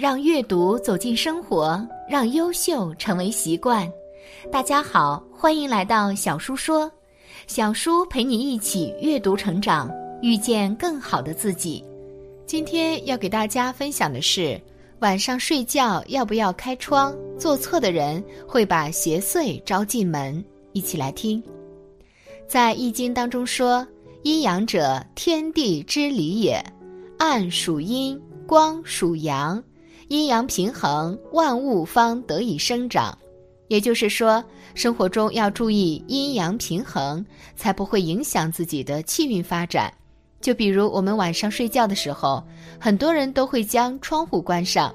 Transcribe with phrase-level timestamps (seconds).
[0.00, 3.86] 让阅读走进生活，让优秀成为习惯。
[4.50, 6.90] 大家好，欢迎来到小叔说，
[7.46, 9.90] 小叔陪你一起阅读成长，
[10.22, 11.84] 遇见更好的自己。
[12.46, 14.58] 今天要给大家分享的是，
[15.00, 17.14] 晚上睡觉要不要开窗？
[17.38, 20.42] 做错的人会把邪祟招进门。
[20.72, 21.42] 一起来听，
[22.48, 23.86] 在《易经》当中说
[24.24, 26.58] ：“阴阳者，天地之理也。
[27.18, 29.62] 暗属阴，光属阳，
[30.10, 33.16] 阴阳平衡，万物方得以生长。”
[33.68, 37.24] 也就是说，生活中要注意阴阳平衡，
[37.54, 39.92] 才不会影响自己的气运发展。
[40.40, 42.42] 就比如我们晚上睡觉的时候，
[42.76, 44.92] 很多人都会将窗户关上，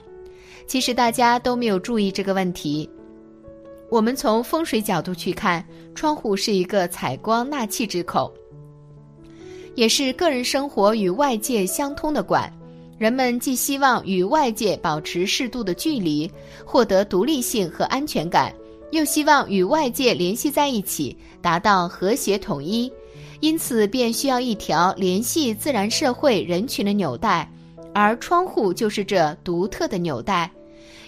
[0.67, 2.89] 其实大家都没有注意这个问题。
[3.89, 8.33] 我们从风水角度去看，窗户是一个采光纳气之口，
[9.75, 12.51] 也是个人生活与外界相通的管。
[12.97, 16.31] 人们既希望与外界保持适度的距离，
[16.63, 18.53] 获得独立性和安全感，
[18.91, 22.89] 又希望与外界联系在一起，达到和谐统一，
[23.41, 27.51] 因此便需要一条联系自然社会人群的纽带，
[27.93, 30.49] 而窗户就是这独特的纽带。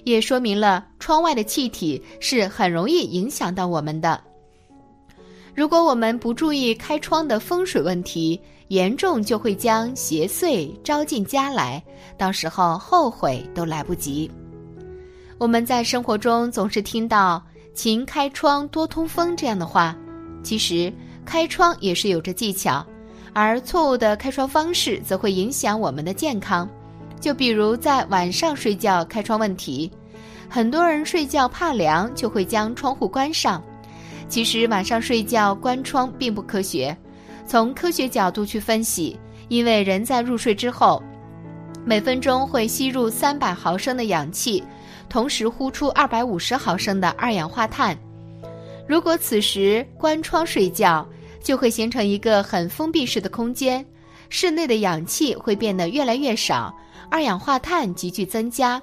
[0.04, 4.22] 也说明了窗外的气体是很容易影响到我们的。
[5.54, 11.82] 如果我们不注意开窗的风水问题，严重就会将邪祟招进家来，
[12.18, 14.30] 到时候后悔都来不及。
[15.38, 17.42] 我们在生活中总是听到
[17.74, 19.96] “勤开窗，多通风”这样的话，
[20.44, 20.92] 其实
[21.26, 22.86] 开窗也是有着技巧，
[23.34, 26.68] 而错误的开窗方式则会影响我们的健康。
[27.20, 29.92] 就比如在晚上睡觉开窗问题，
[30.50, 33.64] 很多人睡觉怕凉，就会将窗户关上。
[34.28, 36.96] 其实晚上睡觉关窗并不科学。
[37.48, 41.02] 从科学角度去分析，因为人在入睡之后，
[41.85, 44.62] 每分钟会吸入三百毫升的氧气，
[45.08, 47.97] 同时呼出二百五十毫升的二氧化碳。
[48.85, 51.08] 如果此时关窗睡觉，
[51.41, 53.85] 就会形成一个很封闭式的空间，
[54.28, 56.75] 室内的氧气会变得越来越少。
[57.09, 58.81] 二氧化碳急剧增加，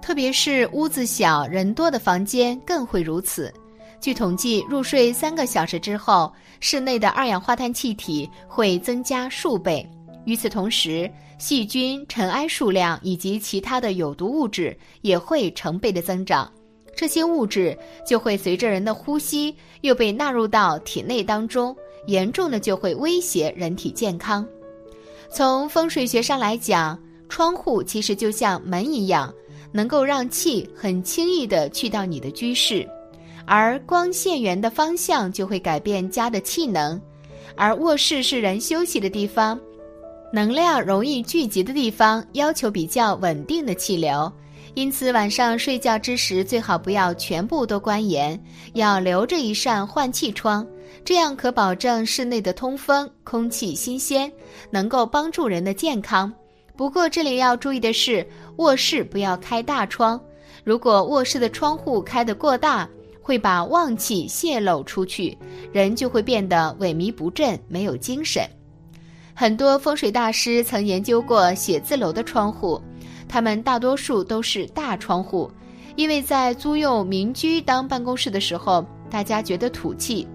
[0.00, 3.52] 特别是屋子小、人多的房间更会如此。
[4.02, 9.88] 据统计，入睡三个小时之后，室内的二氧化碳气体会增加数倍。
[10.24, 11.08] 与此同时，
[11.38, 16.52] 细菌、尘埃数量以及其他的有毒物质也会成倍的增长。
[16.96, 21.74] 这些物质就会随着人的呼吸又被纳入到体内当中，
[22.08, 24.44] 严重的就会威胁人体健康。
[25.30, 29.32] 从风水学上来讲，窗户其实就像门一样，
[29.70, 32.84] 能够让气很轻易的去到你的居室，
[33.46, 37.00] 而光线源的方向就会改变家的气能。
[37.56, 39.60] 而卧室是人休息的地方，
[40.32, 44.32] 能量容易聚集的地方，要求比较稳定的气流。
[44.74, 48.42] 因此晚上睡觉之时最好不要全部都关严，
[48.72, 50.66] 要留着一扇换气窗，
[51.04, 54.32] 这样可保证室内的通风、空气新鲜，
[54.70, 56.32] 能够帮助人的健康。
[56.74, 58.26] 不过这里要注意的是，
[58.56, 60.18] 卧室不要开大窗。
[60.64, 62.88] 如果卧室的窗户开得过大，
[63.22, 65.36] 会把旺气泄露出去，
[65.72, 68.44] 人就会变得萎靡不振，没有精神。
[69.32, 72.82] 很多风水大师曾研究过写字楼的窗户，
[73.28, 75.50] 他们大多数都是大窗户，
[75.96, 80.28] 因为在租用民居当办公室的时候，大家觉得土气，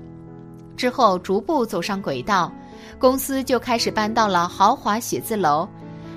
[0.75, 2.51] 之后逐步走上轨道，
[2.97, 5.67] 公司就开始搬到了豪华写字楼。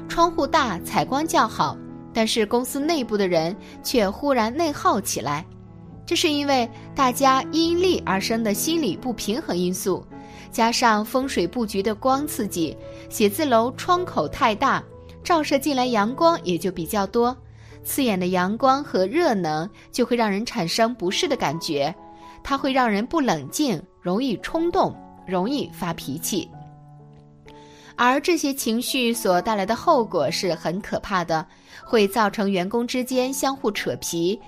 [0.08, 1.76] 窗户大，采光较好，
[2.12, 5.44] 但是公司内部的人却忽然内耗起来，
[6.10, 10.04] 这是因为大家因利而生的心理不平衡因素，
[10.50, 12.76] 加上风水布局的光刺激，
[13.08, 14.82] 写字楼窗口太大，
[15.22, 17.36] 照射进来阳光也就比较多，
[17.84, 21.94] 刺眼的阳光和热能就会让人产生不适的感觉，
[22.42, 24.92] 它会让人不冷静，容易冲动，
[25.28, 26.50] 容易发脾气。
[27.94, 31.46] 而这些情绪所带来的后果是很可怕的，
[31.84, 34.40] 会造成员工之间相互扯皮，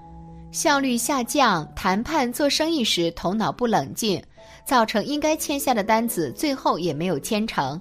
[0.53, 4.23] 效率下降，谈判做生意时头脑不冷静，
[4.67, 7.81] 造成应该签下的单子最后也没有签成。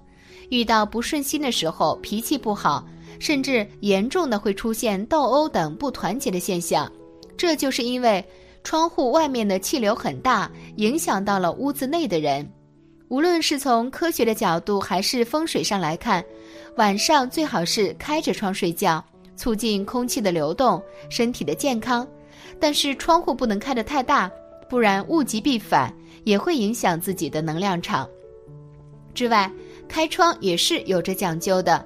[0.50, 2.88] 遇到不顺心的时候，脾气不好，
[3.20, 6.90] 甚至严重的会出现斗殴等不团结的现象。
[7.36, 8.24] 这就是因为
[8.64, 12.50] 窗户外面的气流很大，影响到了屋子内的人。
[13.10, 16.24] 无论是从科学的角度还是风水上来看，
[16.78, 19.04] 晚上最好是开着窗睡觉，
[19.36, 22.08] 促进空气的流动，身体的健康。
[22.62, 24.32] 但是窗户不能开得太大，
[24.70, 25.92] 不然物极必反，
[26.24, 28.08] 也会影响自己的能量场。
[29.16, 29.52] 之外，
[29.90, 31.84] 开窗也是有着讲究的。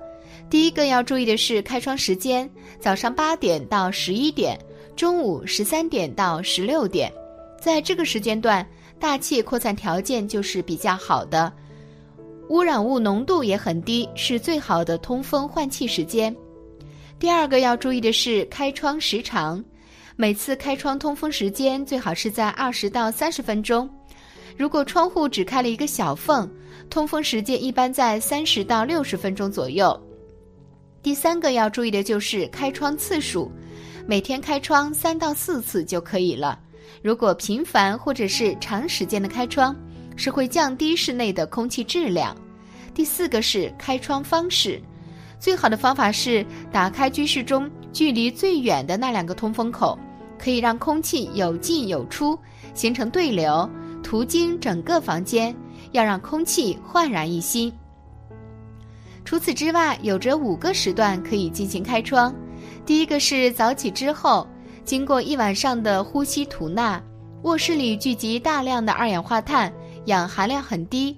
[0.50, 2.48] 第一个要注意的是开窗时间，
[2.80, 4.60] 早上八点到十一点，
[4.95, 7.12] 中午十三点到十六点，
[7.60, 8.68] 在这个时间段，
[9.00, 11.51] 大气扩散条件就是比较好的，
[12.50, 16.36] 污染物浓度也很低，是最好的通风换气时间。
[17.18, 19.63] 第二个要注意的是开窗时长，
[20.17, 23.89] 每次开窗通风时间最好是在二十到三十分钟。
[24.56, 26.50] 如果窗户只开了一个小缝，
[26.89, 30.01] 通风时间一般在三十到六十分钟左右。
[31.03, 33.51] 第三个要注意的就是开窗次数，
[34.07, 36.57] 每天开窗三到四次就可以了。
[37.03, 39.75] 如果频繁或者是长时间的开窗，
[40.15, 42.33] 是会降低室内的空气质量。
[42.94, 44.81] 第四个是开窗方式，
[45.41, 50.00] 最好的方法是打开居室中距离最远的那两个通风口，
[50.38, 52.38] 可以让空气有进有出，
[52.74, 53.70] 形成对流，
[54.04, 55.56] 途经整个房间，
[55.92, 57.72] 要让空气焕然一新。
[59.24, 62.34] 除此之外，有着五个时段可以进行开窗。
[62.86, 64.48] 第一个是早起之后，
[64.84, 67.02] 经过一晚上的呼吸吐纳，
[67.42, 69.74] 卧室里聚集大量的二氧化碳，
[70.06, 71.18] 氧含量很低，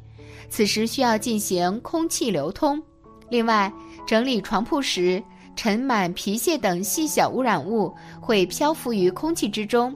[0.50, 2.82] 此时需要进行空气流通。
[3.30, 3.72] 另外，
[4.06, 5.22] 整理床铺时，
[5.58, 9.94] 尘螨、皮屑等细小污染物会漂浮于空气之中。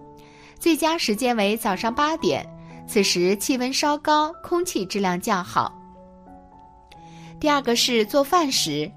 [0.60, 2.46] 最佳时间为早上八点，
[2.86, 5.72] 此时气温稍高，空气质量较好。
[7.40, 8.92] 第二个是做饭时，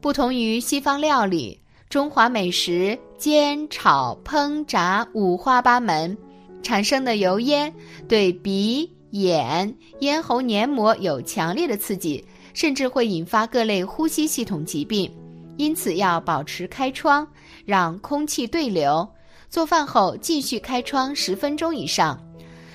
[0.00, 6.16] 不同于西方料理，中华美食煎、炒、烹、炸五花八门，
[6.62, 7.74] 产生的油烟
[8.08, 12.24] 对鼻、眼、咽喉黏膜有强烈的刺激，
[12.54, 15.12] 甚至会引发各类呼吸系统疾病。
[15.60, 17.28] 因此要保持开窗，
[17.66, 19.06] 让空气对流。
[19.50, 22.18] 做饭后继续开窗十分钟以上。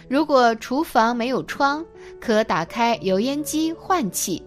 [0.08, 1.84] 如果厨房没有窗，
[2.22, 4.40] 可打开油烟机换气。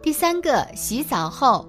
[0.00, 1.68] 第三个，洗澡后，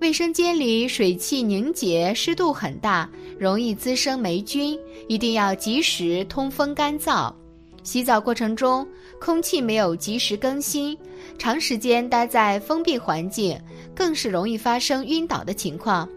[0.00, 4.78] 卫生间里水汽凝结，湿度很大，容易滋生霉菌，
[5.08, 7.34] 一定要及时通风干燥。
[7.82, 8.86] 洗澡过程中，
[9.18, 10.96] 空气没有及时更新，
[11.38, 13.58] 长时间待在封闭环境，
[14.00, 16.08] 更是容易发生晕倒的情况。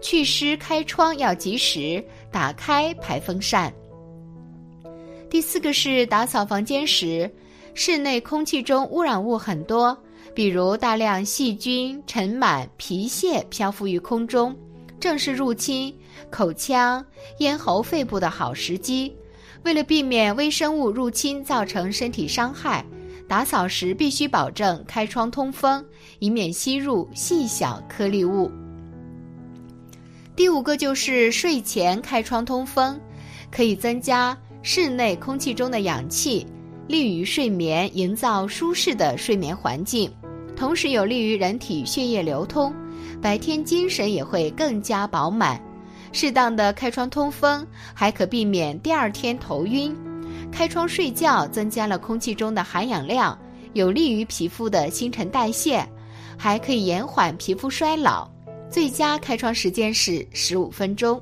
[0.00, 3.74] 祛湿开窗要及时打开排风扇。
[5.28, 7.28] 第四个是打扫房间时，
[7.74, 9.98] 室内空气中污染物很多。
[10.32, 14.56] 比如大量细菌、尘螨、皮屑漂浮于空中，
[15.00, 15.92] 正是入侵
[16.30, 17.04] 口腔、
[17.38, 19.12] 咽喉、肺部的好时机。
[19.64, 22.84] 为了避免微生物入侵造成身体伤害，
[23.26, 25.84] 打扫时必须保证开窗通风，
[26.18, 28.50] 以免吸入细小颗粒物。
[30.36, 33.00] 第五个就是睡前开窗通风，
[33.50, 36.46] 可以增加室内空气中的氧气，
[36.86, 40.12] 利于睡眠，营造舒适的睡眠环境。
[40.56, 42.74] 同时有利于人体血液流通，
[43.22, 45.60] 白天精神也会更加饱满。
[46.12, 49.96] 适当的开窗通风，还可避免第二天头晕。
[50.54, 53.36] 开窗睡觉增加了空气中的含氧量，
[53.72, 55.84] 有利于皮肤的新陈代谢，
[56.38, 58.30] 还可以延缓皮肤衰老。
[58.70, 61.20] 最佳开窗时间是十五分钟。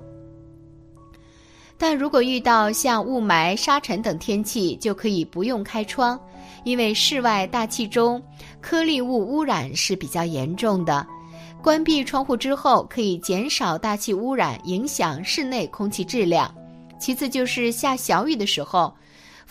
[1.78, 6.20] 但如果遇到像雾霾、沙尘等天气，就可以不用开窗。
[6.64, 8.22] 因为室外大气中
[8.60, 11.06] 颗粒物污染是比较严重的，
[11.62, 16.54] 关闭窗户之后可以减少大气污染，影响室内空气质量。
[16.98, 18.94] 其次就是下小雨的时候，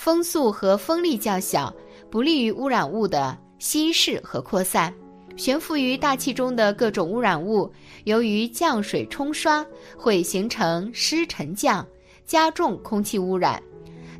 [0.03, 1.71] 风速和风力较小，
[2.09, 4.91] 不利于污染物的稀释和扩散。
[5.37, 7.71] 悬浮于大气中的各种污染物，
[8.05, 9.63] 由于降水冲刷，
[9.95, 11.85] 会形成湿沉降，
[12.25, 13.61] 加重空气污染。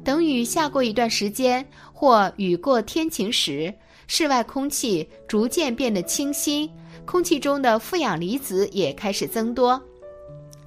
[0.04, 1.68] 等雨下过一段时间。
[1.92, 3.74] 或雨过天晴时，
[4.06, 6.70] 室外空气逐渐变得清新，
[7.06, 9.82] 空气中的负氧离子也开始增多，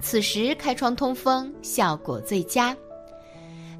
[0.01, 2.75] 此时开窗通风效果最佳。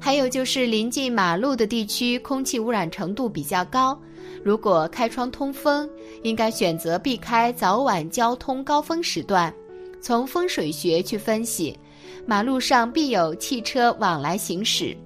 [0.06, 4.00] 还有就是临近马路的地区，空气污染程度比较高，
[4.44, 5.90] 如果开窗通风，
[6.22, 9.52] 应该选择避开早晚交通高峰时段。
[10.00, 11.76] 从风水学去分析，
[12.24, 14.96] 马路上必有汽车往来行驶。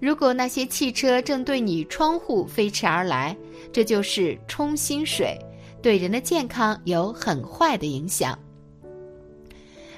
[0.00, 3.36] 如果那些汽车正对你窗户飞驰而来，
[3.72, 5.38] 这就是冲心水，
[5.80, 8.36] 对人的健康有很坏的影响。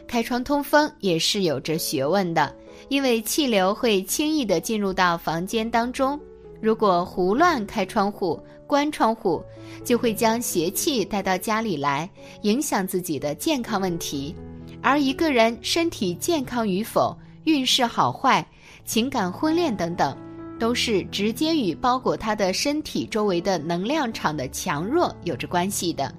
[0.07, 2.55] 开窗通风也是有着学问的，
[2.93, 6.21] 因为气流会轻易的进入到房间当中，
[6.61, 9.43] 如果胡乱开窗户、关窗户，
[9.83, 12.07] 就会将邪气带到家里来，
[12.43, 14.37] 影响自己的健康问题。
[14.83, 18.47] 而一个人身体健康与否，运势好坏。
[18.85, 20.15] 情感婚恋等等，
[20.59, 26.15] 都是直接与包裹他的身体周围的能量场的强弱有着关系的。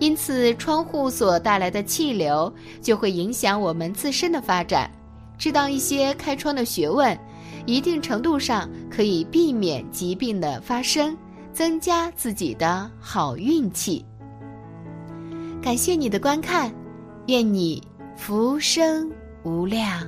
[0.00, 4.90] 因此窗户所带来的气流就会影响我们自身的发展。
[5.38, 7.18] 知道一些开窗的学问，
[7.66, 11.16] 一定程度上可以避免疾病的发生，
[11.52, 14.04] 增加自己的好运气。
[15.60, 16.72] 感谢你的观看，
[17.26, 17.82] 愿你
[18.16, 19.10] 福生
[19.42, 20.06] 无量。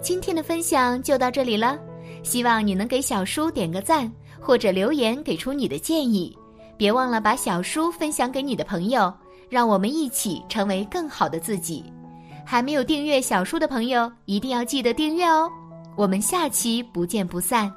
[0.00, 1.78] 今天的分享就到这里了，
[2.22, 4.10] 希望你能给小叔点个赞，
[4.40, 6.36] 或者留言给出你的建议。
[6.76, 9.12] 别忘了把小叔分享给你的朋友，
[9.48, 11.84] 让我们一起成为更好的自己。
[12.44, 15.50] 还没有订阅小书的朋友，一定要记得订阅哦！
[15.96, 17.72] 我们下期不见不散。